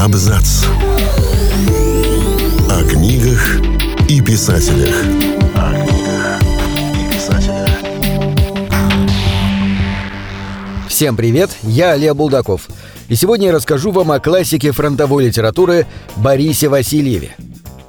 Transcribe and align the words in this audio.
Абзац. 0.00 0.64
О 2.70 2.84
книгах 2.88 3.60
и 4.08 4.22
писателях. 4.22 4.94
О 5.54 5.74
книгах 5.74 6.40
и 6.94 7.14
писателях. 7.14 7.68
Всем 10.88 11.18
привет, 11.18 11.50
я 11.62 11.90
Олег 11.90 12.14
Булдаков. 12.14 12.68
И 13.08 13.14
сегодня 13.14 13.48
я 13.48 13.52
расскажу 13.52 13.90
вам 13.90 14.10
о 14.10 14.20
классике 14.20 14.72
фронтовой 14.72 15.26
литературы 15.26 15.86
Борисе 16.16 16.70
Васильеве. 16.70 17.36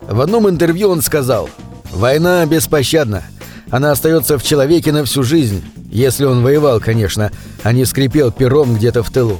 В 0.01 0.19
одном 0.19 0.49
интервью 0.49 0.89
он 0.89 1.01
сказал 1.01 1.49
«Война 1.93 2.45
беспощадна. 2.45 3.23
Она 3.69 3.91
остается 3.91 4.37
в 4.37 4.43
человеке 4.43 4.91
на 4.91 5.05
всю 5.05 5.23
жизнь, 5.23 5.63
если 5.89 6.25
он 6.25 6.43
воевал, 6.43 6.81
конечно, 6.81 7.31
а 7.63 7.71
не 7.71 7.85
скрипел 7.85 8.33
пером 8.33 8.75
где-то 8.75 9.01
в 9.01 9.09
тылу. 9.11 9.39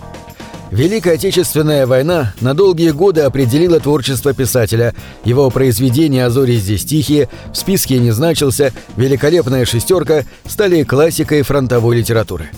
Великая 0.72 1.16
Отечественная 1.16 1.86
война 1.86 2.34
на 2.40 2.54
долгие 2.54 2.92
годы 2.92 3.22
определила 3.22 3.82
творчество 3.82 4.34
писателя. 4.34 4.96
Его 5.26 5.50
произведения 5.50 6.26
«А 6.26 6.30
зори 6.30 6.56
здесь 6.56 6.86
тихие», 6.86 7.28
«В 7.52 7.58
списке 7.58 8.00
не 8.00 8.12
значился», 8.12 8.72
«Великолепная 8.96 9.66
шестерка» 9.66 10.24
стали 10.48 10.84
классикой 10.84 11.42
фронтовой 11.42 11.98
литературы. 11.98 12.52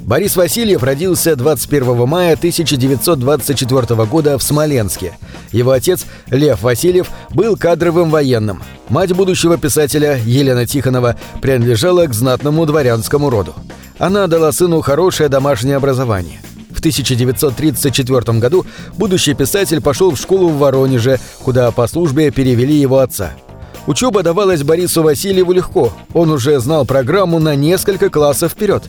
Борис 0.00 0.36
Васильев 0.36 0.82
родился 0.82 1.36
21 1.36 2.06
мая 2.06 2.34
1924 2.34 4.04
года 4.04 4.36
в 4.36 4.42
Смоленске. 4.42 5.16
Его 5.50 5.70
отец, 5.70 6.04
Лев 6.26 6.60
Васильев, 6.60 7.08
был 7.30 7.56
кадровым 7.56 8.10
военным. 8.10 8.62
Мать 8.90 9.14
будущего 9.14 9.56
писателя, 9.56 10.20
Елена 10.26 10.66
Тихонова, 10.66 11.16
принадлежала 11.40 12.04
к 12.04 12.12
знатному 12.12 12.66
дворянскому 12.66 13.30
роду. 13.30 13.54
Она 13.98 14.26
дала 14.26 14.52
сыну 14.52 14.82
хорошее 14.82 15.30
домашнее 15.30 15.76
образование– 15.76 16.40
1934 16.84 18.38
году 18.38 18.66
будущий 18.96 19.34
писатель 19.34 19.80
пошел 19.80 20.10
в 20.10 20.18
школу 20.18 20.48
в 20.48 20.58
Воронеже, 20.58 21.18
куда 21.42 21.70
по 21.70 21.86
службе 21.86 22.30
перевели 22.30 22.74
его 22.74 22.98
отца. 22.98 23.32
Учеба 23.86 24.22
давалась 24.22 24.62
Борису 24.62 25.02
Васильеву 25.02 25.52
легко, 25.52 25.92
он 26.12 26.30
уже 26.30 26.58
знал 26.60 26.84
программу 26.84 27.38
на 27.38 27.54
несколько 27.54 28.08
классов 28.08 28.52
вперед. 28.52 28.82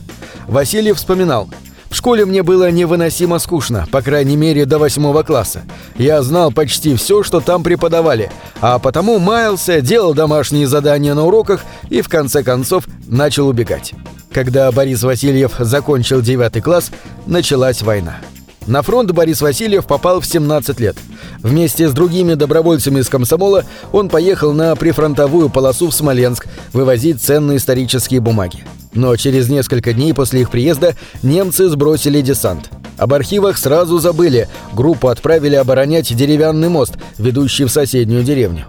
Васильев 0.46 0.96
вспоминал– 0.96 1.48
в 1.90 1.94
школе 1.94 2.26
мне 2.26 2.42
было 2.42 2.70
невыносимо 2.70 3.38
скучно, 3.38 3.86
по 3.90 4.02
крайней 4.02 4.36
мере 4.36 4.66
до 4.66 4.78
восьмого 4.78 5.22
класса. 5.22 5.62
Я 5.96 6.22
знал 6.22 6.52
почти 6.52 6.94
все, 6.96 7.22
что 7.22 7.40
там 7.40 7.62
преподавали, 7.62 8.30
а 8.60 8.78
потому 8.78 9.18
маялся, 9.18 9.80
делал 9.80 10.12
домашние 10.12 10.66
задания 10.66 11.14
на 11.14 11.24
уроках 11.24 11.64
и 11.88 12.02
в 12.02 12.08
конце 12.08 12.42
концов 12.42 12.84
начал 13.06 13.48
убегать. 13.48 13.94
Когда 14.36 14.70
Борис 14.70 15.02
Васильев 15.02 15.54
закончил 15.58 16.20
девятый 16.20 16.60
класс, 16.60 16.90
началась 17.24 17.80
война. 17.80 18.18
На 18.66 18.82
фронт 18.82 19.10
Борис 19.12 19.40
Васильев 19.40 19.86
попал 19.86 20.20
в 20.20 20.26
17 20.26 20.78
лет. 20.78 20.94
Вместе 21.38 21.88
с 21.88 21.92
другими 21.92 22.34
добровольцами 22.34 23.00
из 23.00 23.08
комсомола 23.08 23.64
он 23.92 24.10
поехал 24.10 24.52
на 24.52 24.76
прифронтовую 24.76 25.48
полосу 25.48 25.88
в 25.88 25.94
Смоленск 25.94 26.48
вывозить 26.74 27.22
ценные 27.22 27.56
исторические 27.56 28.20
бумаги. 28.20 28.62
Но 28.92 29.16
через 29.16 29.48
несколько 29.48 29.94
дней 29.94 30.12
после 30.12 30.42
их 30.42 30.50
приезда 30.50 30.96
немцы 31.22 31.70
сбросили 31.70 32.20
десант. 32.20 32.68
Об 32.98 33.14
архивах 33.14 33.56
сразу 33.56 33.98
забыли, 34.00 34.50
группу 34.74 35.08
отправили 35.08 35.54
оборонять 35.54 36.14
деревянный 36.14 36.68
мост, 36.68 36.96
ведущий 37.16 37.64
в 37.64 37.70
соседнюю 37.70 38.22
деревню. 38.22 38.66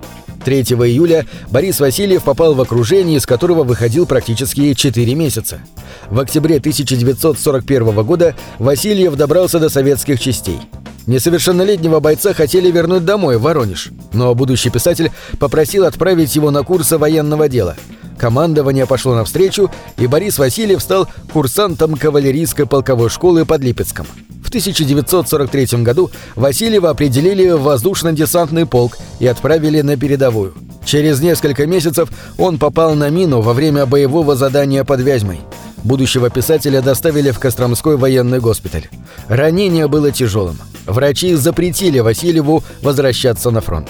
3 0.47 0.61
июля 0.61 1.25
Борис 1.49 1.81
Васильев 1.81 2.23
попал 2.23 2.53
в 2.53 2.61
окружение, 2.61 3.17
из 3.17 3.25
которого 3.25 3.65
выходил 3.65 4.05
практически 4.05 4.73
4 4.73 5.13
месяца. 5.13 5.59
В 6.09 6.21
октябре 6.21 6.55
1941 6.55 8.05
года 8.05 8.33
Васильев 8.57 9.17
добрался 9.17 9.59
до 9.59 9.67
советских 9.67 10.21
частей. 10.21 10.59
Несовершеннолетнего 11.05 11.99
бойца 11.99 12.33
хотели 12.33 12.71
вернуть 12.71 13.03
домой, 13.03 13.35
в 13.37 13.41
Воронеж, 13.41 13.89
но 14.13 14.33
будущий 14.35 14.69
писатель 14.69 15.11
попросил 15.37 15.83
отправить 15.83 16.33
его 16.33 16.49
на 16.49 16.63
курсы 16.63 16.97
военного 16.97 17.49
дела. 17.49 17.75
Командование 18.17 18.85
пошло 18.85 19.15
навстречу, 19.15 19.69
и 19.97 20.07
Борис 20.07 20.39
Васильев 20.39 20.81
стал 20.81 21.09
курсантом 21.33 21.95
кавалерийской 21.95 22.65
полковой 22.65 23.09
школы 23.09 23.45
под 23.45 23.63
Липецком. 23.63 24.07
В 24.47 24.49
1943 24.49 25.83
году 25.83 26.09
Васильева 26.37 26.91
определили 26.91 27.49
в 27.49 27.63
воздушно-десантный 27.63 28.65
полк 28.65 28.97
и 29.19 29.27
отправили 29.27 29.81
на 29.81 29.97
передовую. 29.97 30.53
Через 30.85 31.19
несколько 31.19 31.67
месяцев 31.67 32.09
он 32.37 32.57
попал 32.57 32.95
на 32.95 33.09
мину 33.09 33.41
во 33.41 33.51
время 33.51 33.85
боевого 33.85 34.37
задания 34.37 34.85
под 34.85 35.01
Вязьмой. 35.01 35.41
Будущего 35.83 36.29
писателя 36.29 36.81
доставили 36.81 37.31
в 37.31 37.39
Костромской 37.39 37.97
военный 37.97 38.39
госпиталь. 38.39 38.87
Ранение 39.27 39.89
было 39.89 40.13
тяжелым. 40.13 40.57
Врачи 40.85 41.33
запретили 41.33 41.99
Васильеву 41.99 42.63
возвращаться 42.81 43.51
на 43.51 43.59
фронт. 43.59 43.89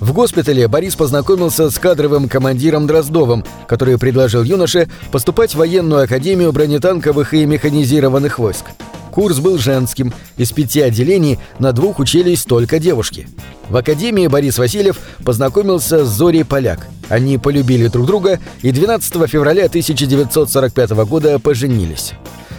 В 0.00 0.12
госпитале 0.12 0.68
Борис 0.68 0.96
познакомился 0.96 1.70
с 1.70 1.78
кадровым 1.78 2.28
командиром 2.28 2.86
Дроздовым, 2.86 3.42
который 3.66 3.96
предложил 3.96 4.42
юноше 4.42 4.86
поступать 5.10 5.52
в 5.52 5.58
военную 5.58 6.02
академию 6.02 6.52
бронетанковых 6.52 7.32
и 7.32 7.46
механизированных 7.46 8.38
войск. 8.38 8.66
Курс 9.10 9.38
был 9.38 9.58
женским, 9.58 10.12
из 10.36 10.52
пяти 10.52 10.80
отделений 10.80 11.38
на 11.58 11.72
двух 11.72 11.98
учились 11.98 12.44
только 12.44 12.78
девушки. 12.78 13.28
В 13.68 13.76
академии 13.76 14.26
Борис 14.26 14.58
Васильев 14.58 14.98
познакомился 15.24 16.04
с 16.04 16.08
Зорей 16.08 16.44
Поляк. 16.44 16.86
Они 17.08 17.38
полюбили 17.38 17.88
друг 17.88 18.06
друга 18.06 18.38
и 18.62 18.70
12 18.70 19.28
февраля 19.28 19.66
1945 19.66 20.90
года 20.90 21.38
поженились. 21.38 22.14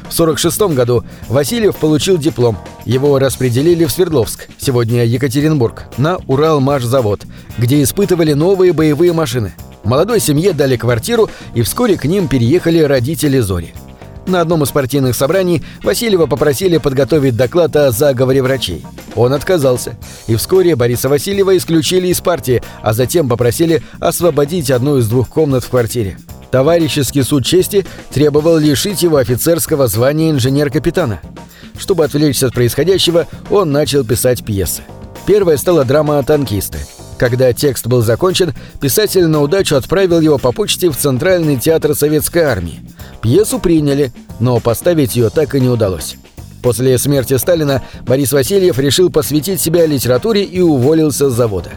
В 0.09 0.19
1946 0.19 0.75
году 0.75 1.03
Васильев 1.27 1.75
получил 1.75 2.17
диплом. 2.17 2.57
Его 2.83 3.19
распределили 3.19 3.85
в 3.85 3.91
Свердловск, 3.91 4.47
сегодня 4.57 5.05
Екатеринбург, 5.05 5.85
на 5.97 6.17
Уралмашзавод, 6.27 7.25
где 7.59 7.83
испытывали 7.83 8.33
новые 8.33 8.73
боевые 8.73 9.13
машины. 9.13 9.53
Молодой 9.83 10.19
семье 10.19 10.53
дали 10.53 10.77
квартиру, 10.77 11.29
и 11.53 11.61
вскоре 11.61 11.95
к 11.95 12.05
ним 12.05 12.27
переехали 12.27 12.79
родители 12.79 13.39
Зори. 13.39 13.73
На 14.29 14.41
одном 14.41 14.61
из 14.61 14.69
партийных 14.69 15.15
собраний 15.15 15.63
Васильева 15.81 16.27
попросили 16.27 16.77
подготовить 16.77 17.35
доклад 17.35 17.75
о 17.75 17.89
заговоре 17.89 18.43
врачей. 18.43 18.85
Он 19.15 19.33
отказался, 19.33 19.97
и 20.27 20.35
вскоре 20.35 20.75
Бориса 20.75 21.09
Васильева 21.09 21.57
исключили 21.57 22.09
из 22.09 22.21
партии, 22.21 22.61
а 22.83 22.93
затем 22.93 23.27
попросили 23.27 23.81
освободить 23.99 24.69
одну 24.69 24.97
из 24.97 25.07
двух 25.07 25.29
комнат 25.29 25.63
в 25.63 25.69
квартире. 25.69 26.19
Товарищеский 26.51 27.23
суд 27.23 27.43
чести 27.43 27.87
требовал 28.11 28.57
лишить 28.57 29.01
его 29.01 29.17
офицерского 29.17 29.87
звания 29.87 30.29
инженер-капитана. 30.29 31.21
Чтобы 31.79 32.03
отвлечься 32.03 32.47
от 32.47 32.53
происходящего, 32.53 33.25
он 33.49 33.71
начал 33.71 34.05
писать 34.05 34.45
пьесы. 34.45 34.83
Первая 35.25 35.57
стала 35.57 35.85
драма 35.85 36.21
«Танкисты». 36.21 36.77
Когда 37.19 37.51
текст 37.51 37.85
был 37.85 38.01
закончен, 38.01 38.53
писатель 38.79 39.27
на 39.27 39.41
удачу 39.41 39.75
отправил 39.75 40.21
его 40.21 40.37
по 40.37 40.53
почте 40.53 40.89
в 40.89 40.95
Центральный 40.95 41.57
театр 41.57 41.93
Советской 41.93 42.43
Армии. 42.43 42.79
Пьесу 43.21 43.59
приняли, 43.59 44.13
но 44.39 44.61
поставить 44.61 45.17
ее 45.17 45.29
так 45.29 45.53
и 45.53 45.59
не 45.59 45.67
удалось. 45.67 46.15
После 46.63 46.97
смерти 46.97 47.35
Сталина 47.35 47.83
Борис 48.05 48.31
Васильев 48.31 48.79
решил 48.79 49.09
посвятить 49.09 49.59
себя 49.59 49.85
литературе 49.85 50.43
и 50.43 50.61
уволился 50.61 51.29
с 51.29 51.33
завода. 51.33 51.71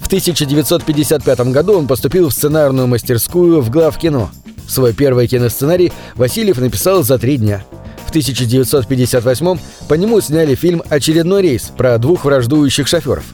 В 0.00 0.06
1955 0.06 1.40
году 1.52 1.74
он 1.74 1.86
поступил 1.86 2.30
в 2.30 2.32
сценарную 2.32 2.86
мастерскую 2.86 3.60
в 3.60 3.68
главкино. 3.68 4.30
Свой 4.66 4.94
первый 4.94 5.28
киносценарий 5.28 5.92
Васильев 6.14 6.56
написал 6.56 7.02
за 7.02 7.18
три 7.18 7.36
дня. 7.36 7.62
В 8.06 8.10
1958 8.10 9.58
по 9.88 9.94
нему 9.94 10.22
сняли 10.22 10.54
фильм 10.54 10.82
«Очередной 10.88 11.42
рейс» 11.42 11.70
про 11.76 11.98
двух 11.98 12.24
враждующих 12.24 12.88
шоферов. 12.88 13.24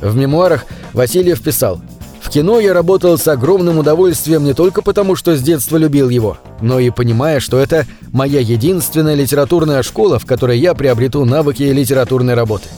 В 0.00 0.16
мемуарах 0.16 0.66
Васильев 0.92 1.42
писал 1.42 1.80
«В 2.20 2.30
кино 2.30 2.60
я 2.60 2.74
работал 2.74 3.16
с 3.18 3.28
огромным 3.28 3.78
удовольствием 3.78 4.44
не 4.44 4.52
только 4.52 4.82
потому, 4.82 5.16
что 5.16 5.36
с 5.36 5.42
детства 5.42 5.76
любил 5.76 6.08
его, 6.08 6.38
но 6.60 6.78
и 6.78 6.90
понимая, 6.90 7.40
что 7.40 7.58
это 7.58 7.86
моя 8.12 8.40
единственная 8.40 9.14
литературная 9.14 9.82
школа, 9.82 10.18
в 10.18 10.26
которой 10.26 10.58
я 10.58 10.74
приобрету 10.74 11.24
навыки 11.24 11.62
литературной 11.62 12.34
работы». 12.34 12.68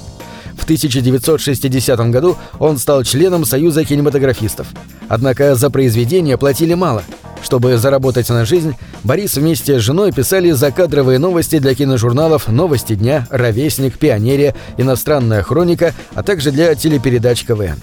В 0.69 0.71
1960 0.71 1.99
году 2.11 2.37
он 2.59 2.77
стал 2.77 3.03
членом 3.03 3.47
Союза 3.47 3.87
кинематографистов. 3.87 4.67
Однако 5.09 5.55
за 5.55 5.71
произведения 5.71 6.37
платили 6.37 6.75
мало. 6.75 7.05
Чтобы 7.43 7.79
заработать 7.79 8.29
на 8.29 8.45
жизнь, 8.45 8.75
Борис 9.03 9.37
вместе 9.37 9.79
с 9.79 9.83
женой 9.83 10.13
писали 10.13 10.51
закадровые 10.51 11.19
новости 11.19 11.59
для 11.59 11.75
киножурналов 11.75 12.49
«Новости 12.49 12.97
дня», 12.97 13.27
«Ровесник», 13.31 13.99
«Пионерия», 13.99 14.55
«Иностранная 14.77 15.43
хроника», 15.43 15.95
а 16.15 16.23
также 16.23 16.51
для 16.51 16.75
телепередач 16.75 17.47
КВН. 17.47 17.81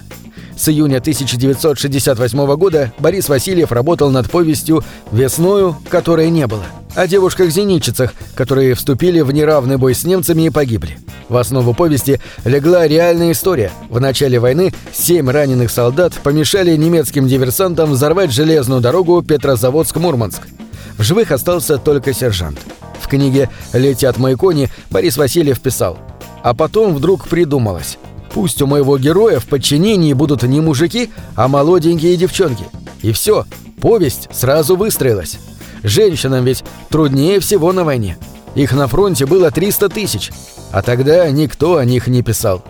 С 0.58 0.70
июня 0.70 0.98
1968 0.98 2.56
года 2.56 2.94
Борис 3.00 3.28
Васильев 3.28 3.72
работал 3.72 4.10
над 4.10 4.30
повестью 4.32 4.84
«Весною, 5.12 5.78
которой 5.90 6.30
не 6.30 6.48
было» 6.48 6.64
о 6.96 7.08
девушках-зенитчицах, 7.08 8.14
которые 8.36 8.74
вступили 8.74 9.20
в 9.22 9.32
неравный 9.32 9.78
бой 9.78 9.94
с 9.94 10.06
немцами 10.06 10.44
и 10.44 10.50
погибли. 10.50 10.98
В 11.28 11.38
основу 11.38 11.74
повести 11.74 12.22
легла 12.46 12.88
реальная 12.88 13.34
история. 13.34 13.72
В 13.90 14.00
начале 14.00 14.40
войны 14.40 14.74
семь 14.94 15.30
раненых 15.30 15.72
солдат 15.72 16.14
помешали 16.14 16.76
немецким 16.76 17.28
диверсантам 17.28 17.92
взорвать 17.92 18.32
железную 18.32 18.80
дорогу 18.80 19.22
Петрозаводск-Мурманск. 19.22 20.42
В 20.98 21.04
живых 21.04 21.32
остался 21.32 21.78
только 21.78 22.14
сержант. 22.14 22.60
В 23.02 23.08
книге 23.08 23.50
«Летят 23.74 24.18
мои 24.18 24.36
кони» 24.36 24.70
Борис 24.90 25.18
Васильев 25.18 25.60
писал 25.60 25.98
«А 26.44 26.54
потом 26.54 26.96
вдруг 26.96 27.28
придумалось. 27.28 27.98
Пусть 28.36 28.62
у 28.62 28.68
моего 28.68 28.98
героя 28.98 29.40
в 29.40 29.46
подчинении 29.46 30.12
будут 30.12 30.44
не 30.44 30.60
мужики, 30.60 31.10
а 31.38 31.48
молоденькие 31.48 32.18
девчонки. 32.18 32.66
И 33.02 33.14
все, 33.14 33.46
повесть 33.80 34.28
сразу 34.34 34.76
выстроилась. 34.76 35.40
Женщинам 35.84 36.44
ведь 36.44 36.66
труднее 36.90 37.40
всего 37.40 37.72
на 37.72 37.86
войне. 37.86 38.18
Их 38.54 38.74
на 38.74 38.90
фронте 38.90 39.26
было 39.26 39.52
300 39.52 39.88
тысяч, 39.88 40.32
а 40.74 40.82
тогда 40.82 41.32
никто 41.32 41.78
о 41.78 41.86
них 41.86 42.08
не 42.08 42.24
писал. 42.24 42.62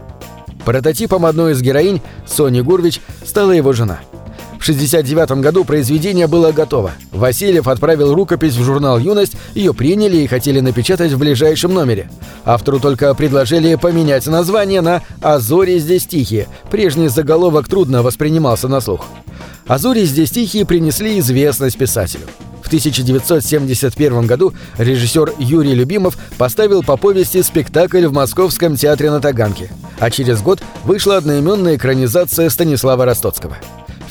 Прототипом 0.66 1.26
одной 1.26 1.54
из 1.54 1.64
героинь, 1.64 2.04
Сони 2.28 2.62
Гурвич, 2.62 3.02
стала 3.26 3.52
его 3.52 3.74
жена. 3.74 4.02
В 4.66 4.68
69 4.68 5.44
году 5.44 5.64
произведение 5.64 6.26
было 6.26 6.52
готово. 6.52 6.94
Васильев 7.12 7.68
отправил 7.68 8.16
рукопись 8.16 8.56
в 8.56 8.64
журнал 8.64 8.98
«Юность», 8.98 9.38
ее 9.54 9.76
приняли 9.76 10.18
и 10.18 10.26
хотели 10.26 10.60
напечатать 10.60 11.12
в 11.12 11.20
ближайшем 11.20 11.72
номере. 11.72 12.10
Автору 12.46 12.80
только 12.80 13.14
предложили 13.14 13.76
поменять 13.76 14.26
название 14.26 14.82
на 14.82 15.04
«А 15.22 15.38
зори 15.38 15.78
здесь 15.78 16.08
тихие». 16.08 16.48
Прежний 16.72 17.10
заголовок 17.10 17.68
трудно 17.68 18.02
воспринимался 18.02 18.68
на 18.68 18.82
слух. 18.82 19.06
«А 19.68 19.78
зори 19.78 20.04
здесь 20.04 20.32
тихие» 20.32 20.66
принесли 20.66 21.20
известность 21.20 21.78
писателю. 21.78 22.26
В 22.64 22.66
1971 22.66 24.26
году 24.26 24.52
режиссер 24.80 25.34
Юрий 25.38 25.76
Любимов 25.76 26.18
поставил 26.40 26.82
по 26.82 26.98
повести 26.98 27.44
спектакль 27.44 28.08
в 28.08 28.14
Московском 28.14 28.78
театре 28.78 29.12
на 29.12 29.20
Таганке, 29.20 29.70
а 30.00 30.10
через 30.10 30.42
год 30.42 30.64
вышла 30.86 31.18
одноименная 31.18 31.76
экранизация 31.76 32.50
Станислава 32.50 33.06
Ростоцкого. 33.06 33.58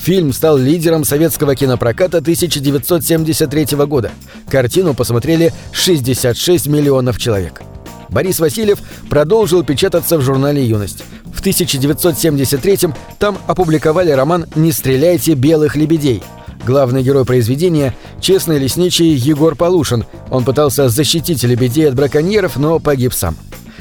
Фильм 0.05 0.35
стал 0.35 0.59
лидером 0.59 1.03
советского 1.03 1.57
кинопроката 1.57 2.19
1973 2.19 3.87
года. 3.87 4.11
Картину 4.51 4.93
посмотрели 4.93 5.51
66 5.73 6.67
миллионов 6.67 7.19
человек. 7.19 7.63
Борис 8.11 8.39
Васильев 8.39 8.81
продолжил 9.09 9.65
печататься 9.65 10.19
в 10.19 10.21
журнале 10.21 10.63
«Юность». 10.63 11.05
В 11.33 11.41
1973 11.41 12.91
там 13.19 13.39
опубликовали 13.47 14.11
роман 14.11 14.45
«Не 14.55 14.73
стреляйте 14.73 15.33
белых 15.33 15.75
лебедей», 15.75 16.23
Главный 16.67 17.03
герой 17.03 17.25
произведения– 17.25 17.95
честный 18.21 18.59
лесничий 18.59 19.15
Егор 19.15 19.55
Полушин. 19.55 20.05
Он 20.31 20.45
пытался 20.45 20.91
защитить 20.91 21.43
лебедей 21.45 21.89
от 21.89 21.95
браконьеров, 21.95 22.57
но 22.57 22.79
погиб 22.79 23.15
сам. 23.15 23.37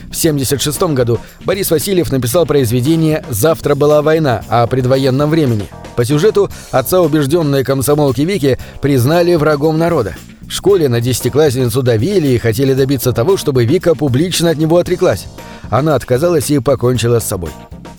В 0.09 0.15
1976 0.15 0.83
году 0.93 1.19
Борис 1.43 1.69
Васильев 1.69 2.11
написал 2.11 2.45
произведение 2.45 3.25
«Завтра 3.29 3.75
была 3.75 4.01
война» 4.01 4.41
о 4.47 4.67
предвоенном 4.67 5.29
времени. 5.29 5.67
По 5.95 6.05
сюжету 6.05 6.49
отца 6.71 7.01
убежденные 7.01 7.63
комсомолки 7.63 8.21
Вики 8.21 8.57
признали 8.81 9.35
врагом 9.35 9.77
народа. 9.77 10.15
В 10.41 10.51
школе 10.51 10.89
на 10.89 11.01
десятиклассницу 11.01 11.81
давили 11.81 12.29
и 12.29 12.37
хотели 12.37 12.73
добиться 12.73 13.13
того, 13.13 13.37
чтобы 13.37 13.65
Вика 13.65 13.95
публично 13.95 14.49
от 14.49 14.57
него 14.57 14.77
отреклась. 14.77 15.27
Она 15.69 15.95
отказалась 15.95 16.49
и 16.51 16.59
покончила 16.59 17.19
с 17.19 17.25
собой. 17.27 17.51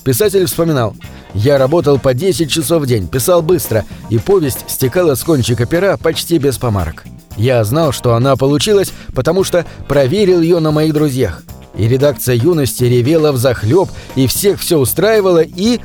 Писатель 0.05 0.47
вспоминал– 0.47 0.95
я 1.35 1.59
работал 1.59 1.99
по 1.99 2.15
10 2.15 2.51
часов 2.51 2.85
в 2.85 2.87
день, 2.87 3.09
писал 3.09 3.43
быстро, 3.43 3.85
и 4.09 4.19
повесть 4.19 4.65
стекала 4.69 5.17
с 5.17 5.25
кончика 5.25 5.67
пера 5.67 5.97
почти 5.97 6.39
без 6.39 6.59
помарок. 6.59 7.05
Я 7.37 7.65
знал, 7.65 7.93
что 7.93 8.15
она 8.15 8.37
получилась, 8.37 8.93
потому 9.15 9.43
что 9.43 9.67
проверил 9.89 10.41
ее 10.41 10.61
на 10.61 10.71
моих 10.71 10.95
друзьях. 10.95 11.43
И 11.77 11.89
редакция 11.89 12.37
юности 12.37 12.85
ревела 12.85 13.33
в 13.33 13.37
захлеб, 13.37 13.89
и 14.15 14.29
всех 14.29 14.61
все 14.61 14.79
устраивало, 14.79 15.43
и... 15.43 15.81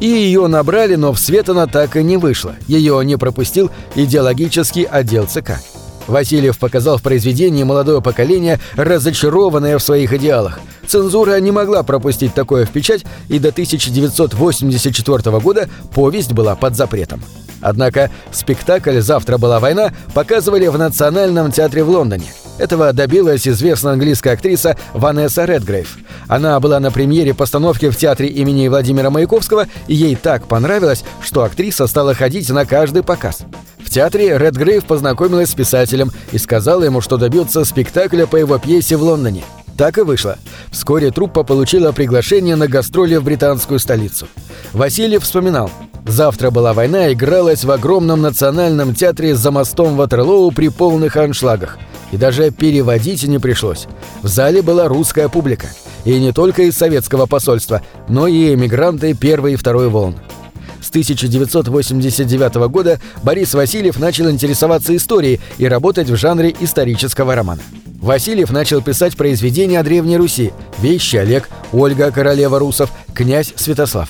И 0.00 0.06
ее 0.06 0.46
набрали, 0.46 0.94
но 0.94 1.12
в 1.12 1.18
свет 1.18 1.48
она 1.48 1.66
так 1.66 1.96
и 1.96 2.02
не 2.02 2.16
вышла. 2.16 2.54
Ее 2.66 3.04
не 3.04 3.16
пропустил 3.16 3.70
идеологический 3.94 4.84
отдел 4.84 5.26
ЦК. 5.26 5.60
Васильев 6.06 6.58
показал 6.58 6.98
в 6.98 7.02
произведении 7.02 7.62
молодое 7.62 8.02
поколение, 8.02 8.58
разочарованное 8.74 9.78
в 9.78 9.82
своих 9.82 10.12
идеалах. 10.12 10.58
Цензура 10.86 11.38
не 11.38 11.52
могла 11.52 11.82
пропустить 11.82 12.34
такое 12.34 12.66
в 12.66 12.70
печать, 12.70 13.04
и 13.28 13.38
до 13.38 13.50
1984 13.50 15.38
года 15.38 15.68
повесть 15.94 16.32
была 16.32 16.56
под 16.56 16.74
запретом. 16.74 17.22
Однако 17.60 18.10
спектакль 18.32 19.00
«Завтра 19.00 19.38
была 19.38 19.60
война» 19.60 19.92
показывали 20.14 20.66
в 20.66 20.78
Национальном 20.78 21.52
театре 21.52 21.84
в 21.84 21.90
Лондоне. 21.90 22.32
Этого 22.60 22.92
добилась 22.92 23.48
известная 23.48 23.94
английская 23.94 24.32
актриса 24.32 24.76
Ванесса 24.92 25.46
Редгрейв. 25.46 25.96
Она 26.28 26.60
была 26.60 26.78
на 26.78 26.90
премьере 26.90 27.32
постановки 27.32 27.88
в 27.88 27.96
театре 27.96 28.28
имени 28.28 28.68
Владимира 28.68 29.08
Маяковского, 29.08 29.66
и 29.86 29.94
ей 29.94 30.14
так 30.14 30.46
понравилось, 30.46 31.02
что 31.22 31.42
актриса 31.42 31.86
стала 31.86 32.12
ходить 32.12 32.50
на 32.50 32.66
каждый 32.66 33.02
показ. 33.02 33.44
В 33.78 33.88
театре 33.88 34.36
Редгрейв 34.36 34.84
познакомилась 34.84 35.48
с 35.48 35.54
писателем 35.54 36.12
и 36.32 36.38
сказала 36.38 36.82
ему, 36.82 37.00
что 37.00 37.16
добьется 37.16 37.64
спектакля 37.64 38.26
по 38.26 38.36
его 38.36 38.58
пьесе 38.58 38.98
в 38.98 39.02
Лондоне. 39.04 39.42
Так 39.78 39.96
и 39.96 40.02
вышло. 40.02 40.36
Вскоре 40.70 41.10
труппа 41.10 41.44
получила 41.44 41.92
приглашение 41.92 42.56
на 42.56 42.68
гастроли 42.68 43.16
в 43.16 43.24
британскую 43.24 43.80
столицу. 43.80 44.28
Васильев 44.74 45.22
вспоминал. 45.22 45.70
«Завтра 46.06 46.50
была 46.50 46.74
война» 46.74 47.10
игралась 47.10 47.64
в 47.64 47.70
огромном 47.70 48.20
национальном 48.20 48.94
театре 48.94 49.34
за 49.34 49.50
мостом 49.50 49.96
Ватерлоу 49.96 50.50
при 50.50 50.68
полных 50.68 51.16
аншлагах. 51.16 51.78
И 52.12 52.16
даже 52.16 52.50
переводить 52.50 53.22
не 53.24 53.38
пришлось. 53.38 53.86
В 54.22 54.28
зале 54.28 54.62
была 54.62 54.88
русская 54.88 55.28
публика. 55.28 55.68
И 56.04 56.18
не 56.18 56.32
только 56.32 56.62
из 56.62 56.76
советского 56.76 57.26
посольства, 57.26 57.82
но 58.08 58.26
и 58.26 58.54
эмигранты 58.54 59.14
первой 59.14 59.54
и 59.54 59.56
второй 59.56 59.88
волн. 59.88 60.16
С 60.80 60.88
1989 60.88 62.54
года 62.68 63.00
Борис 63.22 63.54
Васильев 63.54 63.98
начал 63.98 64.30
интересоваться 64.30 64.96
историей 64.96 65.40
и 65.58 65.66
работать 65.66 66.08
в 66.08 66.16
жанре 66.16 66.54
исторического 66.58 67.34
романа. 67.34 67.60
Васильев 68.00 68.50
начал 68.50 68.80
писать 68.80 69.16
произведения 69.16 69.78
о 69.78 69.82
Древней 69.82 70.16
Руси 70.16 70.52
«Вещи 70.80 71.16
Олег», 71.16 71.50
«Ольга, 71.70 72.10
королева 72.10 72.58
русов», 72.58 72.90
«Князь 73.14 73.52
Святослав». 73.56 74.08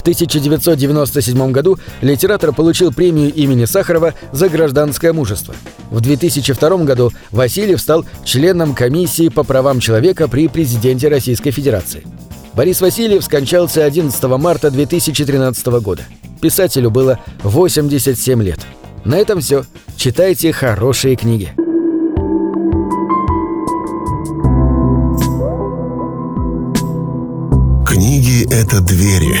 В 0.00 0.02
1997 0.02 1.52
году 1.52 1.78
литератор 2.00 2.54
получил 2.54 2.90
премию 2.90 3.34
имени 3.34 3.66
Сахарова 3.66 4.14
за 4.32 4.48
гражданское 4.48 5.12
мужество. 5.12 5.54
В 5.90 6.00
2002 6.00 6.84
году 6.84 7.12
Васильев 7.30 7.82
стал 7.82 8.06
членом 8.24 8.74
комиссии 8.74 9.28
по 9.28 9.44
правам 9.44 9.78
человека 9.78 10.26
при 10.26 10.48
президенте 10.48 11.08
Российской 11.08 11.50
Федерации. 11.50 12.06
Борис 12.54 12.80
Васильев 12.80 13.22
скончался 13.22 13.84
11 13.84 14.22
марта 14.38 14.70
2013 14.70 15.66
года. 15.82 16.04
Писателю 16.40 16.90
было 16.90 17.18
87 17.42 18.42
лет. 18.42 18.60
На 19.04 19.16
этом 19.16 19.42
все. 19.42 19.66
Читайте 19.98 20.50
хорошие 20.54 21.14
книги. 21.14 21.52
Книги— 27.86 28.46
это 28.50 28.80
двери, 28.80 29.40